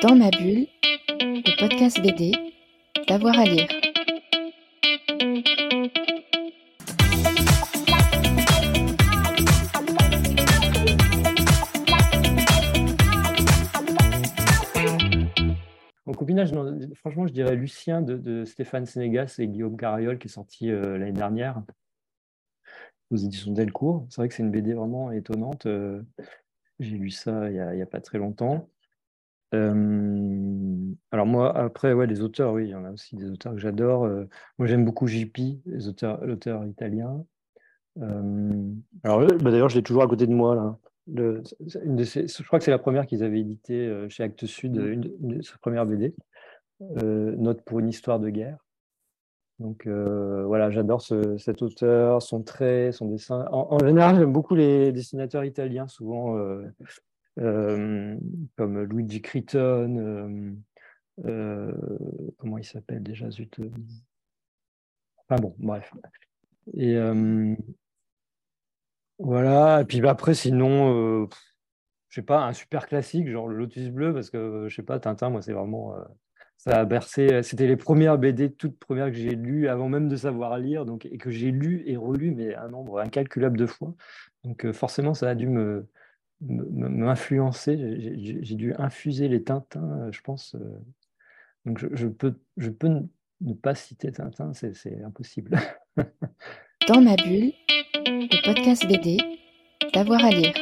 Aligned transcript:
Dans 0.00 0.14
ma 0.14 0.30
bulle, 0.30 0.68
le 1.20 1.58
podcast 1.58 2.00
BD, 2.00 2.30
d'avoir 3.08 3.36
à 3.36 3.44
lire. 3.44 3.66
En 16.06 16.12
copinage, 16.12 16.52
franchement, 16.94 17.26
je 17.26 17.32
dirais 17.32 17.56
Lucien 17.56 18.00
de, 18.00 18.44
Stéphane 18.44 18.86
Sénégas 18.86 19.34
et 19.38 19.48
Guillaume 19.48 19.76
Carriol 19.76 20.18
qui 20.18 20.28
est 20.28 20.30
sorti 20.30 20.70
euh, 20.70 20.96
l'année 20.96 21.12
dernière 21.12 21.60
aux 23.10 23.16
éditions 23.16 23.50
Delcourt. 23.50 24.06
C'est 24.10 24.20
vrai 24.20 24.28
que 24.28 24.34
c'est 24.34 24.44
une 24.44 24.52
BD 24.52 24.74
vraiment 24.74 25.10
étonnante. 25.10 25.66
Euh, 25.66 26.02
j'ai 26.78 26.96
lu 26.96 27.10
ça 27.10 27.50
il 27.50 27.54
n'y 27.74 27.82
a, 27.82 27.86
pas 27.86 28.00
très 28.00 28.18
longtemps. 28.18 28.68
Euh, 29.54 30.92
alors 31.10 31.26
moi, 31.26 31.56
après, 31.56 31.92
ouais, 31.92 32.06
les 32.06 32.20
auteurs, 32.20 32.52
oui, 32.52 32.66
il 32.66 32.70
y 32.70 32.74
en 32.74 32.84
a 32.84 32.90
aussi 32.90 33.16
des 33.16 33.30
auteurs 33.30 33.52
que 33.54 33.58
j'adore. 33.58 34.04
Euh, 34.04 34.28
moi, 34.58 34.66
j'aime 34.66 34.84
beaucoup 34.84 35.06
JP, 35.06 35.38
l'auteur 36.22 36.64
italien. 36.66 37.24
alors 39.04 39.26
bah, 39.26 39.50
d'ailleurs, 39.50 39.68
je 39.68 39.76
l'ai 39.76 39.82
toujours 39.82 40.02
à 40.02 40.08
côté 40.08 40.26
de 40.26 40.32
moi 40.32 40.54
là. 40.54 40.78
une 41.06 41.96
de 41.96 42.04
je 42.04 42.42
crois 42.44 42.58
que 42.58 42.64
c'est 42.64 42.70
la 42.70 42.78
première 42.78 43.06
qu'ils 43.06 43.24
avaient 43.24 43.40
édité 43.40 44.06
chez 44.08 44.22
Actes 44.22 44.46
Sud, 44.46 44.78
mmh. 44.78 44.92
une, 44.92 45.36
de 45.36 45.42
ses 45.42 45.58
premières 45.60 45.86
BD, 45.86 46.14
Note 46.80 47.62
pour 47.62 47.80
une 47.80 47.88
histoire 47.88 48.20
de 48.20 48.28
guerre. 48.30 48.58
Donc 49.58 49.86
euh, 49.86 50.44
voilà, 50.46 50.70
j'adore 50.70 51.02
cet 51.02 51.62
auteur, 51.62 52.22
son 52.22 52.42
trait, 52.42 52.92
son 52.92 53.06
dessin. 53.06 53.46
En, 53.50 53.78
général, 53.80 54.16
j'aime 54.16 54.32
beaucoup 54.32 54.54
les 54.54 54.92
dessinateurs 54.92 55.44
italiens, 55.44 55.88
souvent 55.88 56.36
euh, 56.36 56.62
euh, 56.80 56.86
comme 57.38 58.82
Luigi 58.84 59.22
Criton. 59.22 60.56
comment 61.16 62.58
il 62.58 62.64
s'appelle 62.64 63.02
déjà 63.02 63.30
Zut. 63.30 63.60
Enfin 65.18 65.40
bon, 65.40 65.54
bref. 65.58 65.92
Et 66.74 66.96
voilà. 69.18 69.82
Et 69.82 69.84
puis 69.84 70.00
bah, 70.00 70.10
après, 70.10 70.34
sinon, 70.34 71.28
je 72.08 72.14
sais 72.14 72.22
pas, 72.22 72.44
un 72.44 72.52
super 72.52 72.86
classique, 72.86 73.28
genre 73.28 73.48
le 73.48 73.56
Lotus 73.56 73.90
Bleu, 73.90 74.12
parce 74.12 74.30
que 74.30 74.66
je 74.68 74.74
sais 74.74 74.82
pas, 74.82 74.98
Tintin, 74.98 75.30
moi, 75.30 75.42
c'est 75.42 75.52
vraiment 75.52 75.94
ça 76.58 76.80
a 76.80 76.84
bercé. 76.84 77.32
Euh, 77.32 77.42
c'était 77.42 77.66
les 77.66 77.76
premières 77.76 78.18
BD, 78.18 78.52
toutes 78.52 78.78
premières 78.78 79.06
que 79.06 79.16
j'ai 79.16 79.34
lues 79.34 79.68
avant 79.68 79.88
même 79.88 80.08
de 80.08 80.16
savoir 80.16 80.58
lire, 80.58 80.84
donc, 80.84 81.06
et 81.06 81.16
que 81.16 81.30
j'ai 81.30 81.50
lu 81.50 81.82
et 81.86 81.96
relu, 81.96 82.32
mais 82.32 82.54
un 82.54 82.68
nombre 82.68 83.00
incalculable 83.00 83.56
de 83.56 83.66
fois. 83.66 83.94
Donc 84.44 84.66
euh, 84.66 84.72
forcément, 84.72 85.14
ça 85.14 85.30
a 85.30 85.34
dû 85.34 85.46
me, 85.46 85.88
m'influencer. 86.40 87.76
J'ai 88.18 88.54
dû 88.54 88.74
infuser 88.74 89.28
les 89.28 89.42
Tintins, 89.42 89.90
euh, 90.00 90.12
je 90.12 90.20
pense. 90.20 90.54
Euh. 90.54 90.78
Donc 91.64 91.78
je, 91.78 92.06
peux, 92.06 92.34
je 92.56 92.70
peux 92.70 92.88
ne 93.40 93.52
pas 93.54 93.74
citer 93.74 94.12
Tintin, 94.12 94.52
c'est 94.54 95.02
impossible. 95.02 95.58
Dans 96.88 97.00
ma 97.00 97.16
bulle, 97.16 97.52
le 98.06 98.44
podcast 98.44 98.86
BD, 98.86 99.18
d'avoir 99.92 100.24
à 100.24 100.30
lire. 100.30 100.54